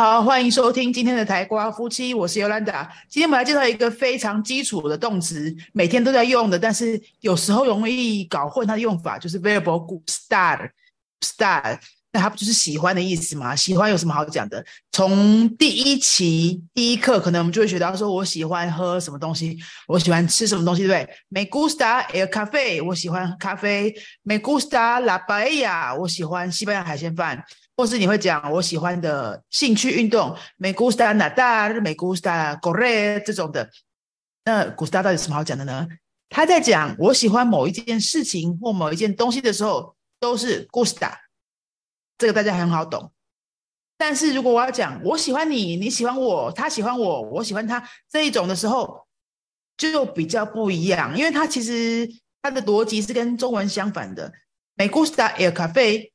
[0.00, 2.90] 好，欢迎收听今天的台瓜夫妻，我是尤兰达。
[3.06, 11.78] 今天我们来介绍一个非常基础的动词，每天都在用的，但是有时候容易搞混它的用法，就是 variable gustar，gustar，
[12.12, 13.54] 那它不就是喜欢的意思吗？
[13.54, 14.64] 喜欢有什么好讲的？
[14.90, 23.94] 从第一期第一课，可能我们就会学到，说我喜欢喝什么东西，我喜欢吃什么东西，对不对？Me gusta el café，我喜欢咖啡。
[24.22, 27.44] Me gusta la paella，我喜欢西班牙海鲜饭。
[27.80, 33.70] 或是你会讲我喜欢的兴趣运动，me gusta nadar，me gusta correr 这种的。
[34.44, 35.88] 那 gusta 到底什么好讲的呢？
[36.28, 41.10] 他在讲我喜欢某一件事情或某一件东西的时候，都是 gusta，
[42.18, 43.10] 这个大家很好懂。
[43.96, 49.06] 但是如果我要讲我喜欢你，你喜欢我，他喜欢我，我喜欢他这一种的时候，
[49.78, 52.06] 就比较不一样，因为他其实
[52.42, 54.30] 他的逻辑是跟中文相反的。
[54.76, 56.10] me gusta el café。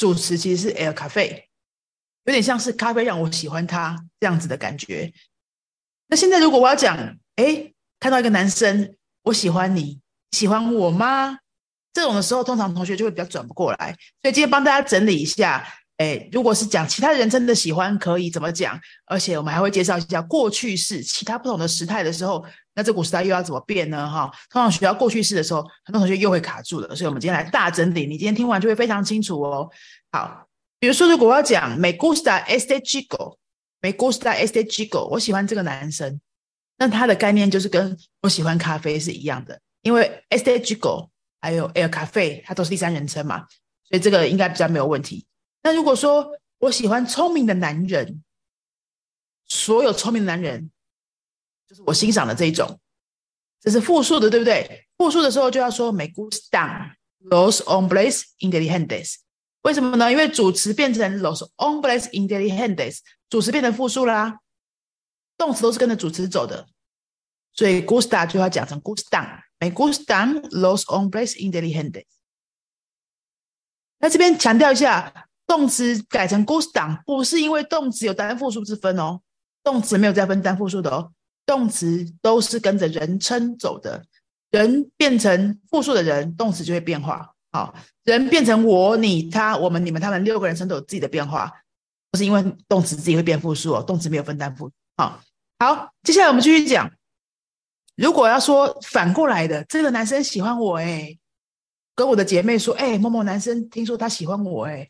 [0.00, 1.42] 主词其实是 air cafe，
[2.24, 5.12] 有点像是咖啡让我喜欢他这样子的感觉。
[6.06, 6.96] 那现在如果我要讲，
[7.36, 11.40] 哎，看到一个男生，我喜欢你，喜欢我吗？
[11.92, 13.94] 这种的时候，通常同学就会比较转不过来。
[14.22, 18.80] 所以今天帮大家整理一下，哎，如果是讲其他人真的喜欢，可以怎么讲？
[19.04, 22.42] 而且我们还会介绍一下过去式，其他不同的时态的时候。
[22.80, 24.08] 那这股时代又要怎么变呢？
[24.08, 26.96] 哈，通常学到过去式的时候，很多同学又会卡住了。
[26.96, 28.06] 所以，我们今天来大整理。
[28.06, 29.70] 你今天听完就会非常清楚哦。
[30.10, 36.18] 好，比如说，如果我要讲 “me gusta este chico”，“me gusta este chico”，我喜欢这个男生，
[36.78, 39.60] 那它的概念就是跟我喜欢咖啡是一样的。
[39.82, 41.10] 因为 “este chico”
[41.42, 43.40] 还有 “el café” 它都是第三人称嘛，
[43.90, 45.26] 所以这个应该比较没有问题。
[45.62, 46.26] 那如果说
[46.60, 48.22] 我喜欢聪明的男人，
[49.46, 50.70] 所有聪明的男人。
[51.70, 52.80] 就是我欣赏的这一种，
[53.60, 54.88] 这是复数的，对不对？
[54.98, 56.90] 复数的时候就要说 “me gustan
[57.20, 59.18] los hombres inteligentes”。
[59.62, 60.10] 为什么呢？
[60.10, 62.98] 因为主词变成 “los hombres inteligentes”，
[63.28, 64.40] 主词变成复数啦，
[65.38, 66.66] 动词都是跟着主词走的，
[67.52, 72.06] 所以 “gusta” 就要讲成 “gustan”，“me gustan los hombres inteligentes”。
[73.98, 79.20] 那这边强调一下，动词改成 “gustan” 不是因为动词有单复数之分哦，
[79.62, 81.12] 动词没有再分单复数的哦。
[81.46, 84.04] 动词都是跟着人称走的，
[84.50, 87.34] 人变成复数的人，动词就会变化。
[87.52, 87.74] 好，
[88.04, 91.52] 人变成我、你、他、我们、你们、他们六个人称都有自己的变化，
[92.10, 94.70] 不是因为动词自己会变复数哦，动词没有分单复。
[94.96, 95.20] 好，
[95.58, 96.88] 好，接下来我们继续讲。
[97.96, 101.18] 如果要说反过来的，这个男生喜欢我，哎，
[101.96, 104.88] 跟我的姐妹说，哎，某某男生听说他喜欢我，哎，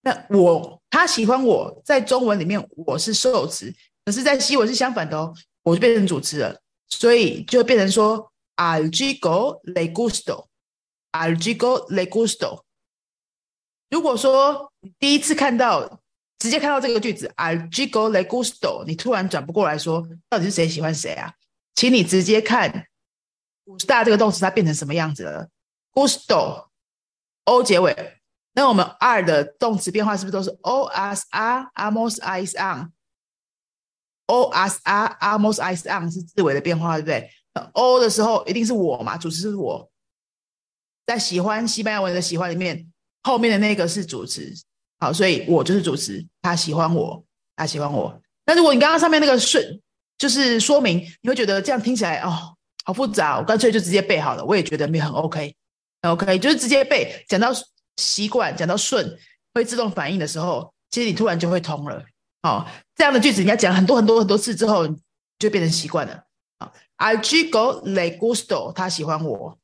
[0.00, 3.70] 那我他喜欢我在中文里面我是受词，
[4.10, 5.32] 可是在西文是相反的哦。
[5.62, 12.62] 我就变成主词了，所以就变成说，al chico le gusto，al chico le gusto。
[13.88, 16.00] 如果说第一次看到，
[16.40, 21.32] 直接看到这个句子，al chico le gusto，你突然转不过来说，到底是谁喜欢谁啊？
[21.76, 22.86] 请你直接看
[23.64, 25.46] gusta 这个动词它变成什么样子了
[25.92, 28.18] ？gusto，o 结尾，
[28.54, 32.90] 那我们 r 的动词变化是不是都是 “o as r almost is on”？
[34.30, 37.30] on？O as a almost is on 是字尾的变化，对不对
[37.72, 39.90] ？O 的时候一定是我嘛，主词是我。
[41.06, 42.86] 在喜欢西班牙文的喜欢里面，
[43.24, 44.52] 后面的那个是主词，
[45.00, 46.24] 好，所以我就是主词。
[46.40, 47.24] 他喜欢我，
[47.56, 48.20] 他喜欢我。
[48.46, 49.80] 那如果你刚刚上面那个顺，
[50.16, 52.54] 就是说明你会觉得这样听起来哦，
[52.84, 54.44] 好复杂，我干脆就直接背好了。
[54.44, 57.24] 我也觉得没很 OK，OK，就是直接背。
[57.28, 57.48] 讲到
[57.96, 59.18] 习惯，讲到顺，
[59.52, 62.04] 会自动反应的时候，其实你突然就会通了。
[62.42, 64.86] 哦，这样的句子你要讲很多很多很多次之后，
[65.38, 66.24] 就变成习惯了。
[66.58, 69.58] 啊，I go le gusto，他喜欢我。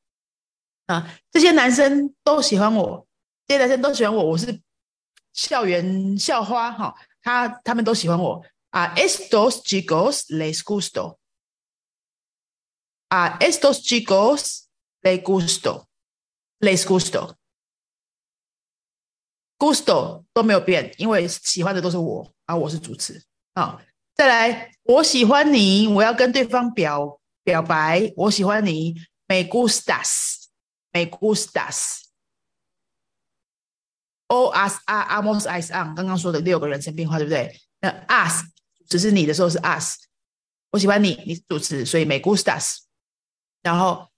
[0.87, 3.07] 啊，这些男生都喜欢我，
[3.47, 4.61] 这些男生都喜欢我，我是
[5.33, 6.71] 校园校花。
[6.71, 8.45] 哈，他他们都喜欢我。
[8.71, 11.17] 啊，estos chicos les gusto。
[13.09, 14.67] 啊，estos chicos
[15.01, 17.35] les gusto，les gusto。
[19.59, 22.36] gusto 都没有变，因为喜欢的都是我。
[22.47, 23.23] 啊，我是主持
[23.55, 23.81] 啊！
[24.15, 28.95] 再来，我喜欢你，我要跟对方表表白，我喜欢你。
[29.29, 32.03] Me gustas，me gustas。
[34.29, 37.61] O as a amos is on，刚刚说的六个人称变化，对不对？
[37.81, 38.45] 那 us
[38.89, 39.97] 只是你的时候是 us，
[40.71, 42.79] 我喜欢你，你是主持，所以 me gustas。
[43.63, 44.09] 然后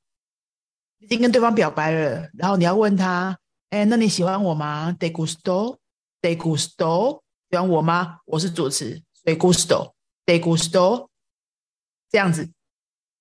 [0.99, 3.39] 已经跟对方表白了，然后你要问他，
[3.71, 7.23] 哎，那你喜欢我吗？De gusto，de gusto。
[7.51, 8.21] 喜欢我吗？
[8.27, 11.09] 我是主持，所以 gusto，de gusto，
[12.11, 12.51] 这样子，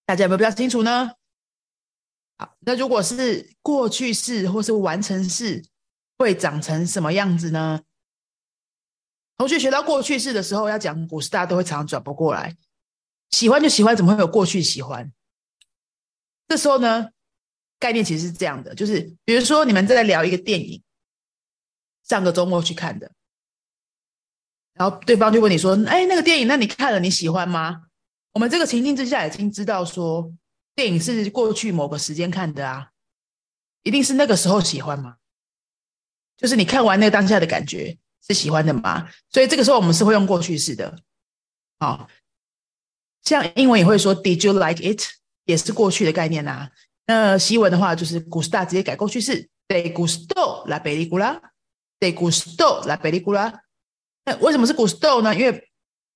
[0.05, 1.11] 大家有没有比较清楚呢？
[2.37, 5.63] 好，那如果是过去式或是完成式，
[6.17, 7.81] 会长成什么样子呢？
[9.37, 12.57] 同学学到过去式的时候，要讲古时，大家都会常常转不过来。
[13.29, 15.11] 喜欢就喜欢，怎么会有过去喜欢？
[16.49, 17.11] 这时候呢，
[17.79, 20.83] 概念其实是这样的，就是比如说你们在聊一个电影，
[22.03, 23.11] 上个周末去看的，
[24.77, 27.83] 然后对方就问你说：“哎，那个电影，那你看了你喜欢吗？”
[28.33, 30.31] 我们这个情境之下已经知道说，
[30.75, 32.89] 电影是过去某个时间看的啊，
[33.81, 35.15] 一定是那个时候喜欢吗？
[36.37, 37.97] 就是你看完那个当下的感觉
[38.27, 39.09] 是喜欢的吗？
[39.31, 40.99] 所以这个时候我们是会用过去式的，
[41.79, 42.07] 好，
[43.23, 45.01] 像英文也会说 Did you like it？
[45.45, 46.69] 也是过去的概念呐。
[47.07, 53.61] 那西文的话就是古斯大直接改过去式，De gusto la película，De gusto la película。
[54.27, 55.33] 那为什么是 gusto 呢？
[55.33, 55.69] 因为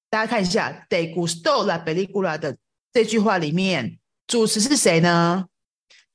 [0.09, 2.57] 大家看一下，De gusto la película 的
[2.91, 3.97] 这句话里面，
[4.27, 5.47] 主词是谁呢？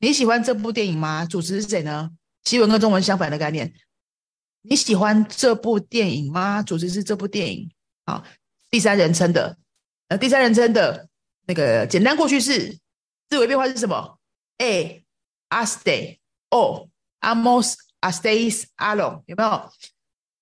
[0.01, 1.25] 你喜欢这部电影吗？
[1.25, 2.11] 主词是谁呢？
[2.45, 3.73] 西文跟中文相反的概念。
[4.61, 6.63] 你喜欢这部电影吗？
[6.63, 7.71] 主持是这部电影，
[8.05, 8.23] 好，
[8.69, 9.57] 第三人称的，
[10.09, 11.09] 呃，第三人称的
[11.47, 12.77] 那个简单过去式，
[13.31, 14.19] 字尾变化是什么
[14.59, 15.03] ？A,
[15.49, 16.19] a stay,
[16.51, 16.91] O,
[17.21, 19.71] amos, a stays, alone，有没有？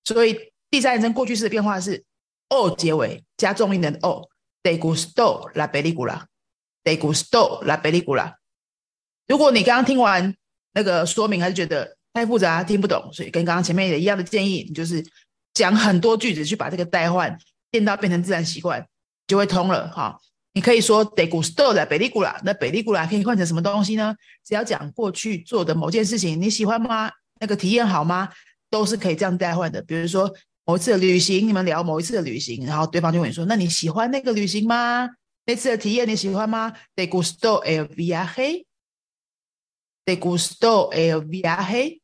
[0.03, 2.03] 所以第三人称过去式的变化是
[2.49, 8.35] O 结尾加重音的 O，de gusto la película，de gusto la película。
[9.29, 10.35] 如果你刚刚听完
[10.73, 11.97] 那个说明，还是觉得。
[12.12, 15.05] 太复杂听不懂，所以跟刚刚前面也一样的建议，你就是
[15.53, 17.37] 讲很多句子去把这个代换
[17.70, 18.85] 变到变成自然习惯，
[19.29, 20.19] 就会通了哈。
[20.55, 24.15] 你可以说 de gusto la película，那 película 可以换成什么东西呢？
[24.44, 27.11] 只要讲过去做的某件事情，你喜欢吗？
[27.41, 28.29] 那个体验好吗？
[28.70, 29.82] 都是可以这样代换的。
[29.82, 30.32] 比如说
[30.67, 35.11] 某一次的旅行，你们聊某一次的旅行，然后对方就问你说：“那你喜欢那个旅行吗？
[35.45, 38.65] 那次的体验你喜欢吗？de gusto el viaje，de
[40.19, 42.01] gusto el viaje。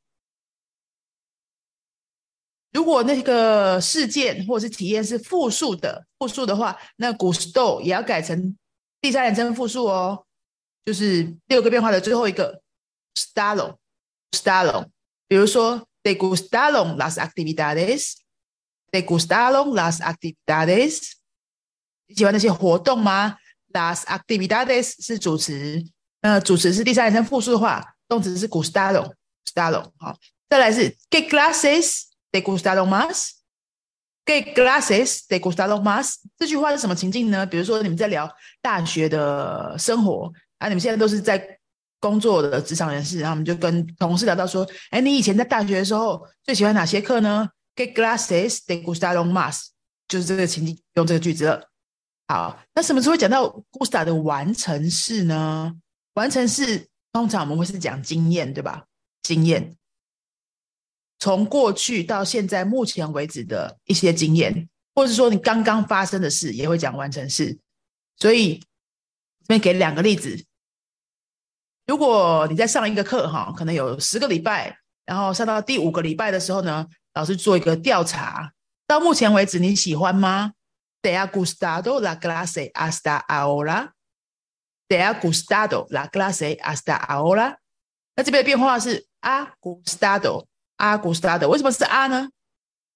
[2.73, 8.55] 如果那个事件或者是体验是复数的，复数的话，那 gusto 也要改成
[9.01, 10.27] 第三人称复数哦，
[10.85, 12.61] 就是六个变化的最后一个
[13.15, 14.87] stalo，stalo。
[15.27, 17.17] 比如说，de gustaron las
[18.91, 21.13] actividades，de gustaron las actividades。
[22.07, 23.37] 你喜欢那些活动吗
[23.73, 25.85] ？las actividades 是主词，
[26.23, 29.91] 那主词是第三人称复数的话，动词是 gustaron，stalo。
[29.99, 30.17] 好，
[30.49, 32.05] 再来是 get glasses。
[32.33, 33.41] ¿Te gustaron más?
[34.25, 36.15] ¿Qué clases te gustaron más?
[36.39, 37.45] 这句话是什么情境呢？
[37.45, 38.33] 比如说你们在聊
[38.63, 41.59] 大学的生活啊，你们现在都是在
[41.99, 49.69] 工作的职场人士，然后我们就跟同事聊到说，哎，你以前在大学的时候最喜欢哪些课呢？¿Qué clases te gustaron más?
[50.09, 51.71] 就是这个情境用这个句子了。
[52.29, 55.75] 好，那什么时候会讲到 gusta 的完成式呢？
[56.15, 58.87] 完成式通常我们会是讲经验，对吧？
[59.23, 59.77] 经验。
[61.19, 67.59] 从过去到现在，目前为止的一些经验，或者说你刚刚发生的事，也会讲完成式。
[68.17, 68.59] 所以
[69.41, 70.45] 这边给两个例子：
[71.87, 78.53] 如果你在上一个课，哈，可能有十个礼拜，然后上到第五个礼拜的时候呢，老师做一个调查，
[78.87, 80.53] 到目前为止你喜欢吗
[81.03, 87.59] ？De ha gustado la clase hasta ahora？De ha gustado la clase hasta ahora？
[88.17, 90.47] 那这边的变化是 ha gustado。
[90.81, 92.31] Agustado，为什么是阿呢？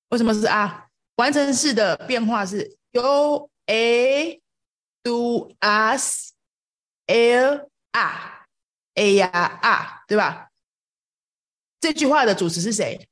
[0.08, 0.88] 为什么是阿？
[1.16, 4.40] 完成式的变化是 yo a
[5.02, 6.32] do us
[7.04, 8.08] l a
[8.94, 9.28] a 呀
[9.60, 10.48] a 对吧？
[11.78, 13.06] 这句话的主词是谁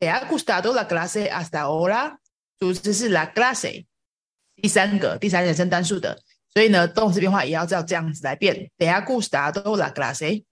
[0.00, 2.16] ？De ha gustado la clase hasta ahora。
[2.58, 3.86] 主词是 la clase，
[4.56, 6.20] 第三个第三人称单数的，
[6.52, 8.68] 所以呢，动词变化也要照这样子来变。
[8.76, 10.44] De ha gustado la clase，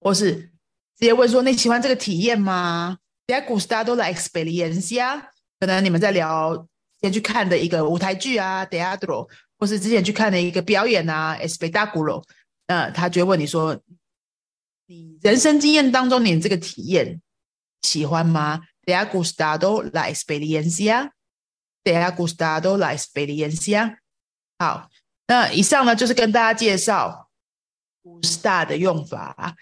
[0.00, 0.50] 或是。
[0.98, 5.28] 直接问说你喜欢这个体验吗？De ha gustado la experiencia。
[5.60, 6.66] 可能你们在聊
[7.02, 9.28] 先去看的一个舞台剧啊，teatro，
[9.58, 12.24] 或是之前去看的一个表演啊，espectáculo。
[12.66, 13.78] 那他就会问你说，
[14.86, 17.20] 你人生经验当中你这个体验
[17.86, 21.10] 喜欢吗？De ha gustado la experiencia。
[21.84, 23.98] De ha gustado la experiencia。
[24.58, 24.90] 好，
[25.28, 27.28] 那以上呢就是跟大家介绍
[28.02, 29.54] gusta 的用法。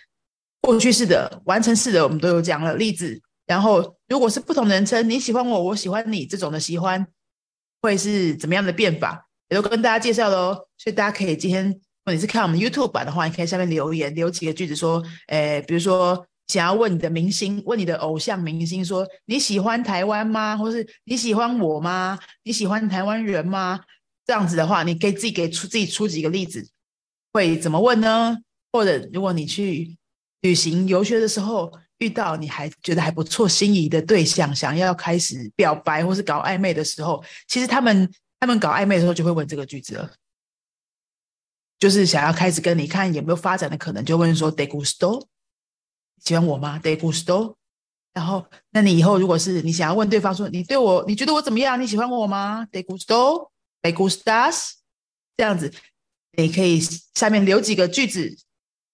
[0.60, 3.20] 过去式的、完成式的，我们都有讲了例子。
[3.46, 7.06] 然后，如果是不同人称，你喜欢我，我喜欢你，这种的喜欢
[7.82, 10.54] 会是怎么样的变法，也都跟大家介绍喽。
[10.78, 20.56] 所以大家可以今天，如果你是看我们 YouTube 版的话，你可以下面留言，留几个句子说，诶，比如说想要问你的明星，问你的偶像明星说你喜欢台湾吗？
[20.56, 22.18] 或是你喜欢我吗？
[22.42, 23.80] 你喜欢台湾人吗？
[24.26, 26.68] 这样子的话，你可以自己给出自己出几个例子，
[27.32, 28.38] 会怎么问呢？
[28.72, 29.96] 或者如果你去
[30.40, 38.10] 旅行游学的时候遇到你还觉得还不错、心仪的对象，想要开始表白或是搞暧昧的时候，其实他们
[38.40, 40.10] 他们搞暧昧的时候就会问这个句子了，
[41.78, 45.24] 就是想要开始跟你看有没有发展的可能，就问说 “de gusto”，
[46.24, 47.54] 喜欢我吗？“de gusto”。
[48.12, 51.80] 然后，那你以后如果是你想要问对方说你对我你觉得我怎么样？
[51.80, 54.72] 你喜欢我吗？“de gusto”，“de gustas”，
[55.36, 55.72] 这样子，
[56.36, 56.80] 你可以
[57.14, 58.36] 下面留几个句子。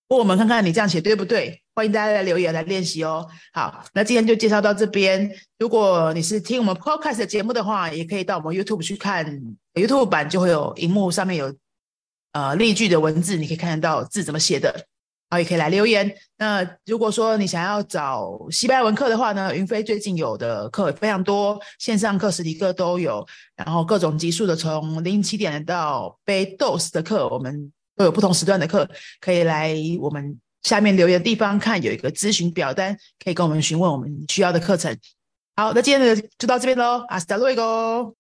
[0.08, 1.62] 我们看看你这样写对不对？
[1.72, 3.28] 欢迎大家来留言来练习哦。
[3.52, 5.30] 好，那今天就介绍到这边。
[5.58, 9.24] 如果你是听我们 podcast 的节目的话，也可以到我们 YouTube 去看
[9.74, 11.54] YouTube 版，就会有荧幕上面有
[12.32, 14.86] 呃例句的文字，你可以看得到字怎么写的。
[15.30, 16.12] 好，也可以来留言。
[16.36, 27.72] 那如果说你想要找西班牙文课的话呢，云飞最近有的课非常多，线上课、实体课都有，然后各种级数的，从零七点到 B dos 的课，我们。
[27.96, 28.88] 都有不同时段的课，
[29.20, 34.96] 可以来我们下面留言的地方看，有一个咨询表单，可以跟我们询问我们需要的课程。
[35.54, 38.14] 好，那今天的就到这边喽，阿斯达洛伊哥。